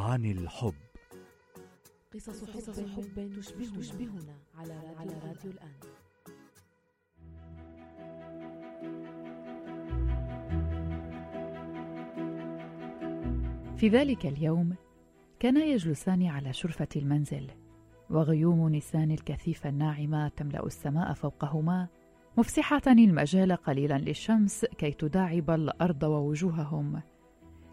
[0.00, 0.74] عن الحب.
[2.14, 5.74] قصص حب, قصص حب تشبهنا, تشبهنا على, على راديو الآن.
[13.76, 14.74] في ذلك اليوم
[15.38, 17.50] كانا يجلسان على شرفة المنزل
[18.10, 21.88] وغيوم نيسان الكثيفة الناعمة تملأ السماء فوقهما
[22.36, 27.02] مفسحة المجال قليلا للشمس كي تداعب الأرض ووجوههم.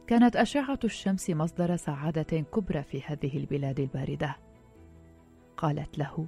[0.08, 4.36] كانت أشعة الشمس مصدر سعادة كبرى في هذه البلاد الباردة.
[5.58, 6.28] قالت له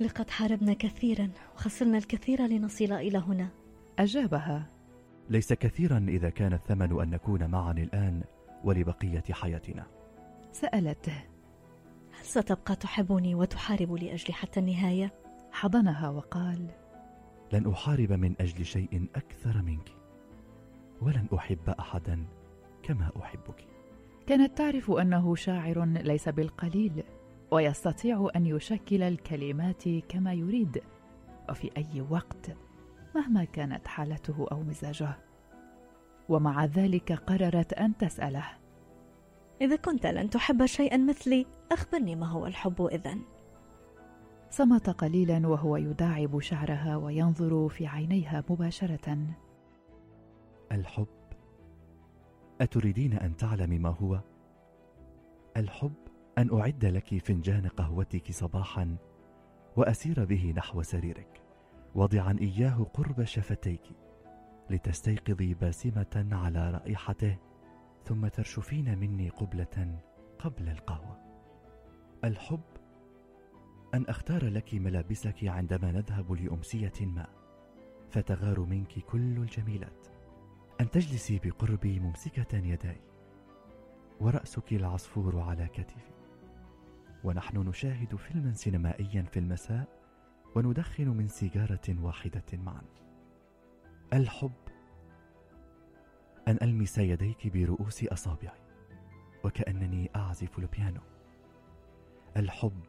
[0.00, 3.48] لقد حاربنا كثيرا وخسرنا الكثير لنصل إلى هنا.
[3.98, 4.66] أجابها
[5.30, 8.22] ليس كثيرا إذا كان الثمن أن نكون معا الآن
[8.64, 9.86] ولبقية حياتنا.
[10.52, 11.24] سألته
[12.18, 15.12] هل ستبقى تحبني وتحارب لأجلي حتى النهاية؟
[15.52, 16.66] حضنها وقال
[17.52, 19.92] لن أحارب من أجل شيء أكثر منك
[21.00, 22.24] ولن أحب أحدا
[22.82, 23.66] كما أحبك.
[24.26, 27.02] كانت تعرف أنه شاعر ليس بالقليل
[27.50, 30.82] ويستطيع أن يشكل الكلمات كما يريد.
[31.50, 32.56] وفي أي وقت
[33.14, 35.18] مهما كانت حالته أو مزاجه.
[36.28, 38.44] ومع ذلك قررت أن تسأله.
[39.60, 43.22] إذا كنت لن تحب شيئا مثلي أخبرني ما هو الحب إذن.
[44.50, 49.18] صمت قليلا وهو يداعب شعرها وينظر في عينيها مباشرة.
[50.72, 51.21] الحب
[52.60, 54.20] أتريدين أن تعلمي ما هو؟
[55.56, 55.94] الحب
[56.38, 58.96] أن أعد لك فنجان قهوتك صباحا
[59.76, 61.42] وأسير به نحو سريرك
[61.94, 63.82] وضعا إياه قرب شفتيك
[64.70, 67.38] لتستيقظي باسمة على رائحته
[68.04, 69.98] ثم ترشفين مني قبلة
[70.38, 71.18] قبل القهوة
[72.24, 72.64] الحب
[73.94, 77.26] أن أختار لك ملابسك عندما نذهب لأمسية ما
[78.10, 80.11] فتغار منك كل الجميلات
[80.82, 83.00] أن تجلسي بقربي ممسكة يداي
[84.20, 86.12] ورأسك العصفور على كتفي.
[87.24, 89.88] ونحن نشاهد فيلما سينمائيا في المساء
[90.56, 92.82] وندخن من سيجارة واحدة معا.
[94.12, 94.52] الحب.
[96.48, 98.60] أن ألمس يديك برؤوس أصابعي
[99.44, 101.02] وكأنني أعزف البيانو.
[102.36, 102.82] الحب.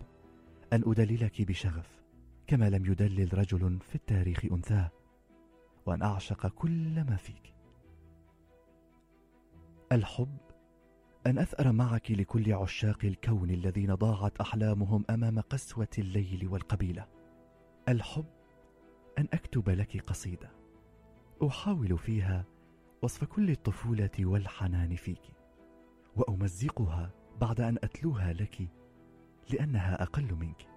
[0.73, 2.01] أن أدللك بشغف
[2.47, 4.91] كما لم يدلل رجل في التاريخ أنثاه.
[5.85, 7.53] وأن أعشق كل ما فيك.
[9.93, 10.37] الحب؟
[11.27, 17.07] أن أثأر معك لكل عشاق الكون الذين ضاعت أحلامهم أمام قسوة الليل والقبيلة.
[17.89, 18.25] الحب؟
[19.17, 20.51] أن أكتب لك قصيدة.
[21.47, 22.45] أحاول فيها
[23.01, 25.21] وصف كل الطفولة والحنان فيك
[26.15, 27.11] وأمزقها
[27.41, 28.67] بعد أن أتلوها لك
[29.49, 30.67] لأنها أقل منك.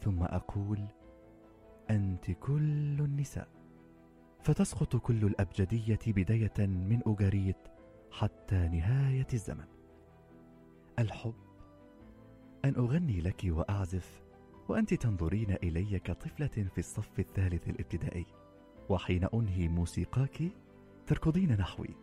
[0.00, 0.86] ثم أقول
[1.90, 3.55] أنت كل النساء.
[4.46, 7.56] فتسقط كل الأبجدية بداية من أوغاريت
[8.10, 9.64] حتى نهاية الزمن.
[10.98, 11.34] الحب
[12.64, 14.22] أن أغني لك وأعزف
[14.68, 18.26] وأنت تنظرين إلي كطفلة في الصف الثالث الابتدائي
[18.88, 20.42] وحين أنهي موسيقاك
[21.06, 21.96] تركضين نحوي.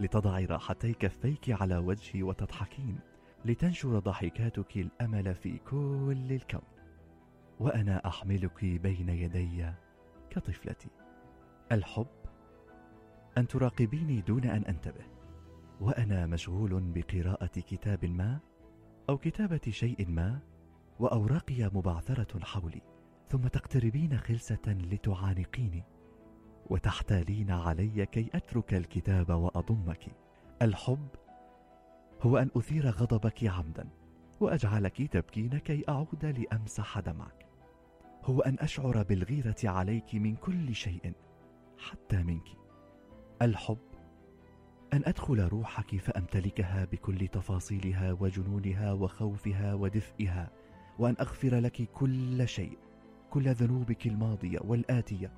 [0.00, 2.98] لتضعي راحتي كفيك على وجهي وتضحكين
[3.44, 6.62] لتنشر ضحكاتك الأمل في كل الكون.
[7.60, 9.72] وأنا أحملك بين يدي
[10.30, 11.07] كطفلتي.
[11.72, 12.06] الحب
[13.38, 15.04] أن تراقبيني دون أن أنتبه
[15.80, 18.40] وأنا مشغول بقراءة كتاب ما
[19.08, 20.40] أو كتابة شيء ما
[20.98, 22.82] وأوراقي مبعثرة حولي
[23.28, 25.84] ثم تقتربين خلسة لتعانقيني
[26.66, 30.16] وتحتالين علي كي أترك الكتاب وأضمك.
[30.62, 31.08] الحب
[32.22, 33.88] هو أن أثير غضبك عمدا
[34.40, 37.46] وأجعلك تبكين كي أعود لامسح دمعك
[38.24, 41.12] هو أن أشعر بالغيرة عليك من كل شيء
[41.78, 42.48] حتى منك.
[43.42, 43.78] الحب
[44.92, 50.50] أن أدخل روحك فأمتلكها بكل تفاصيلها وجنونها وخوفها ودفئها
[50.98, 52.78] وأن أغفر لك كل شيء
[53.30, 55.32] كل ذنوبك الماضية والآتية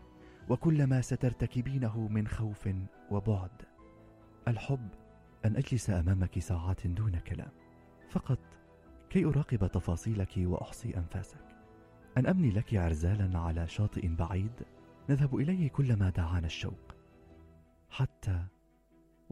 [0.49, 2.69] وكل ما سترتكبينه من خوف
[3.11, 3.51] وبعد.
[4.49, 4.89] الحب
[5.45, 7.51] أن أجلس أمامك ساعات دون كلام.
[8.11, 8.39] فقط
[9.11, 11.45] كي أراقب تفاصيلك وأحصي أنفاسك.
[12.19, 14.63] أن أبني لك عرزالا على شاطئ بعيد.
[15.09, 16.95] نذهب إليه كلما دعانا الشوق
[17.91, 18.47] حتى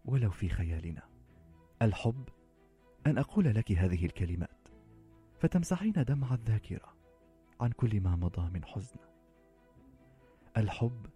[0.05, 1.03] ولو في خيالنا.
[1.83, 2.29] الحب
[3.07, 4.69] أن أقول لك هذه الكلمات
[5.39, 6.95] فتمسحين دمع الذاكرة
[7.61, 8.97] عن كل ما مضى من حزن.
[10.57, 11.07] الحب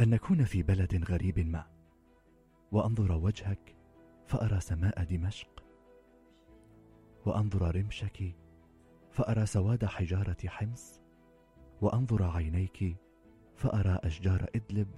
[0.00, 1.66] أن نكون في بلد غريب ما
[2.72, 3.76] وأنظر وجهك
[4.26, 5.64] فأرى سماء دمشق
[7.26, 8.34] وأنظر رمشك
[9.10, 11.00] فأرى سواد حجارة حمص
[11.80, 12.96] وأنظر عينيك
[13.56, 14.88] فأرى أشجار إدلب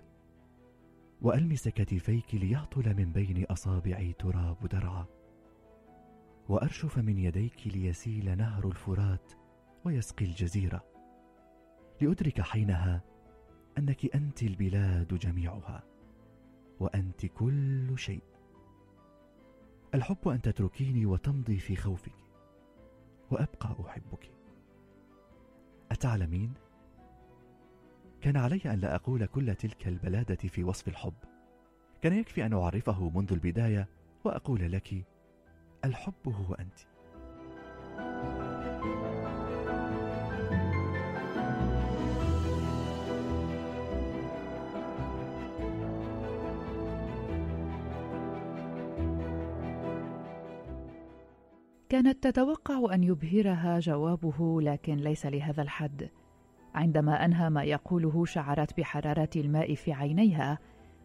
[1.22, 5.06] وألمس كتفيك ليهطل من بين أصابعي تراب درعا
[6.48, 9.32] وأرشف من يديك ليسيل نهر الفرات
[9.84, 10.84] ويسقي الجزيرة
[12.00, 13.02] لأدرك حينها
[13.78, 15.82] أنك أنت البلاد جميعها
[16.80, 18.22] وأنت كل شيء
[19.94, 22.12] الحب أن تتركيني وتمضي في خوفك
[23.30, 24.30] وأبقى أحبك
[25.90, 26.54] أتعلمين؟
[28.20, 31.14] كان علي أن لا أقول كل تلك البلادة في وصف الحب.
[32.02, 33.88] كان يكفي أن أعرفه منذ البداية
[34.24, 35.06] وأقول لك
[35.84, 36.78] الحب هو أنت.
[51.88, 56.10] كانت تتوقع أن يبهرها جوابه لكن ليس لهذا الحد.
[56.78, 60.58] عندما أنهى ما يقوله شعرت بحرارة الماء في عينيها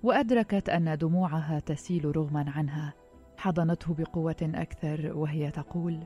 [0.03, 2.93] وأدركت أن دموعها تسيل رغما عنها.
[3.37, 6.03] حضنته بقوة أكثر وهي تقول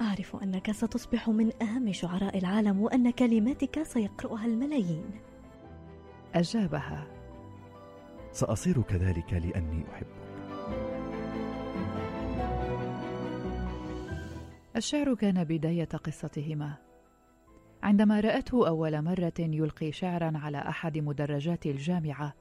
[0.00, 5.10] أعرف أنك ستصبح من أهم شعراء العالم وأن كلماتك سيقرأها الملايين.
[6.34, 7.06] أجابها
[8.32, 10.20] سأصير كذلك لأني أحبك.
[14.76, 16.89] الشعر كان بداية قصتهما.
[17.82, 22.34] عندما رأته أول مرة يلقي شعرا على أحد مدرجات الجامعة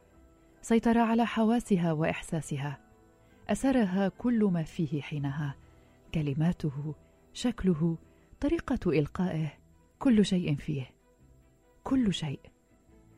[0.62, 2.80] سيطر على حواسها وإحساسها.
[3.50, 5.56] أسرها كل ما فيه حينها.
[6.13, 6.95] كلماته
[7.33, 7.97] شكله
[8.39, 9.53] طريقة إلقائه
[10.00, 10.91] كل شيء فيه.
[11.83, 12.39] كل شيء.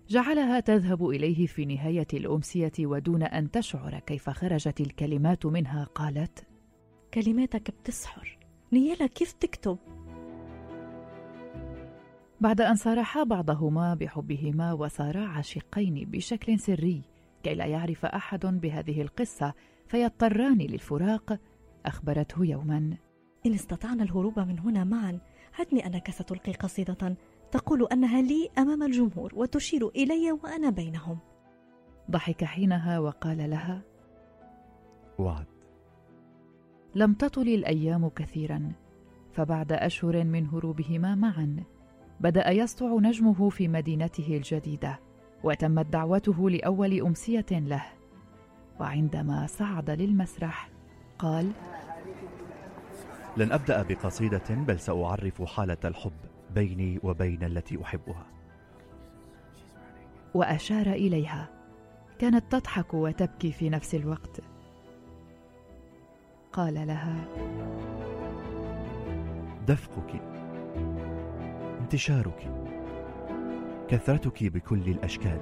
[0.09, 6.47] جعلها تذهب إليه في نهاية الأمسية ودون أن تشعر كيف خرجت الكلمات منها قالت
[7.13, 8.37] كلماتك بتسحر.
[8.73, 9.77] نيالا كيف تكتب؟
[12.41, 17.01] بعد أن صارحا بعضهما بحبهما وصارا عاشقين بشكل سري
[17.43, 19.53] كي لا يعرف أحد بهذه القصة
[19.87, 21.39] فيضطران للفراق
[21.85, 22.97] أخبرته يوما.
[23.45, 25.19] إن استطعنا الهروب من هنا معا
[25.59, 27.15] عدني أنك ستلقي قصيدة
[27.51, 31.17] تقول أنها لي أمام الجمهور وتشير إلي وأنا بينهم.
[32.11, 33.81] ضحك حينها وقال لها
[35.19, 35.47] وعد.
[36.95, 38.71] لم تطل الأيام كثيرا
[39.31, 41.63] فبعد أشهر من هروبهما معا.
[42.21, 44.99] بدأ يسطع نجمه في مدينته الجديدة
[45.43, 47.83] وتمت دعوته لأول أمسية له.
[48.79, 50.69] وعندما صعد للمسرح
[51.19, 51.51] قال
[53.37, 56.11] لن أبدأ بقصيدة بل سأعرف حالة الحب
[56.55, 58.25] بيني وبين التي أحبها.
[60.33, 61.49] وأشار إليها.
[62.19, 64.41] كانت تضحك وتبكي في نفس الوقت.
[66.53, 67.25] قال لها
[69.67, 70.21] دفقك.
[71.91, 72.51] انتشارك.
[73.87, 75.41] كثرتك بكل الأشكال.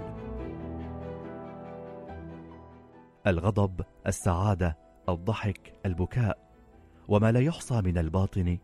[3.28, 4.78] الغضب السعادة
[5.10, 6.52] الضحك البكاء.
[7.08, 8.58] وما لا يحصى من الباطن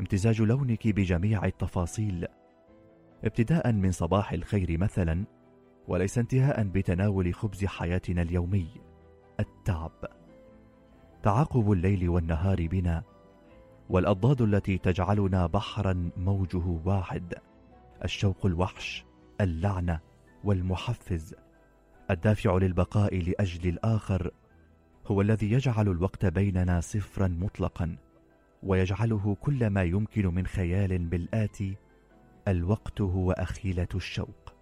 [0.00, 2.26] امتزاج لونك بجميع التفاصيل.
[3.24, 5.24] ابتداء من صباح الخير مثلا
[5.88, 8.68] وليس انتهاء بتناول خبز حياتنا اليومي.
[9.40, 10.04] التعب.
[11.22, 13.02] تعاقب الليل والنهار بنا
[13.90, 17.34] والأضداد التي تجعلنا بحرا موجه واحد
[18.04, 19.04] الشوق الوحش
[19.40, 20.00] اللعنة
[20.44, 21.34] والمحفز.
[22.10, 24.30] الدافع للبقاء لأجل الآخر
[25.06, 27.96] هو الذي يجعل الوقت بيننا صفرا مطلقا
[28.62, 31.76] ويجعله كل ما يمكن من خيال بالآتي
[32.48, 34.54] الوقت هو أخيلة الشوق.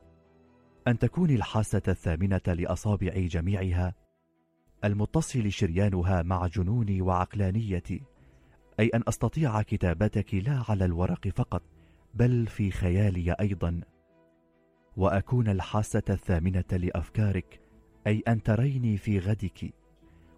[0.89, 3.95] أن تكوني الحاسة الثامنة لأصابع جميعها
[4.85, 8.03] المتصل شريانها مع جنوني وعقلانيتي.
[8.81, 11.63] أي أن أستطيع كتابتك لا على الورق فقط
[12.15, 13.81] بل في خيالي أيضا.
[14.97, 17.61] وأكون الحاسة الثامنة لأفكارك
[18.07, 19.75] أي أن تريني في غدك.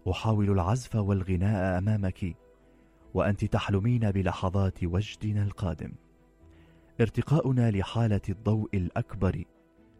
[0.09, 2.35] أحاول العزف والغناء أمامك
[3.13, 5.91] وأنت تحلمين بلحظات وجدنا القادم.
[7.01, 9.43] ارتقاؤنا لحالة الضوء الأكبر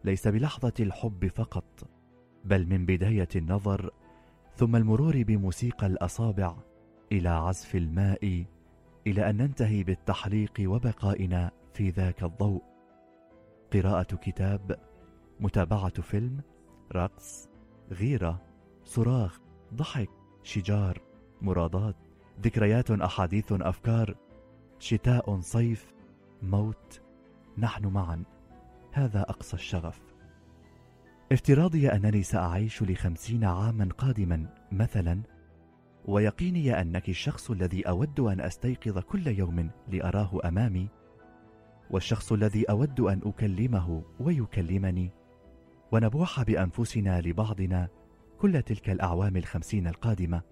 [0.04, 1.88] ليس بلحظة الحب فقط
[2.44, 3.90] بل من بداية النظر
[4.56, 6.67] ثم المرور بموسيقى الأصابع.
[7.12, 8.44] إلى عزف الماء
[9.06, 12.62] إلى أن ننتهي بالتحليق وبقائنا في ذاك الضوء.
[13.72, 14.78] قراءة كتاب
[15.40, 16.40] متابعة فيلم
[16.92, 17.48] رقص
[17.90, 18.42] غيرة
[18.84, 19.40] صراخ
[19.74, 20.10] ضحك
[20.42, 21.02] شجار
[21.42, 21.96] مرادات
[22.42, 24.14] ذكريات أحاديث أفكار
[24.78, 25.92] شتاء صيف
[26.42, 27.00] موت
[27.58, 28.22] نحن معا.
[28.92, 30.00] هذا أقصى الشغف.
[31.32, 35.22] افتراضي أنني سأعيش لخمسين عاما قادما مثلا
[36.04, 40.88] ويقيني أنك الشخص الذي أود أن أستيقظ كل يوم لأراه أمامي
[41.90, 45.10] والشخص الذي أود أن أكلمه ويكلمني
[45.92, 47.88] ونبوح بأنفسنا لبعضنا
[48.38, 50.42] كل تلك الأعوام الخمسين القادمة.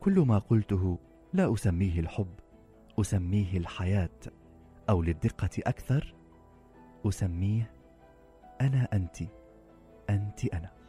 [0.00, 0.98] كل ما قلته
[1.32, 2.34] لا أسميه الحب
[3.00, 4.18] أسميه الحياة
[4.88, 6.14] أو للدقة أكثر
[7.06, 7.70] أسميه
[8.60, 9.16] أنا أنت
[10.10, 10.81] أنت أنا.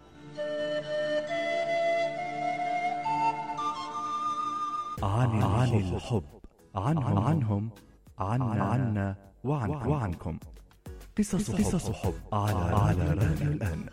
[5.04, 6.24] عن عن الحب
[6.76, 7.70] عنهم عنهم
[8.20, 9.90] عنا عنا وعنكم.
[9.90, 10.38] وعنكم.
[11.18, 13.86] قصص حب على على راديو الآن.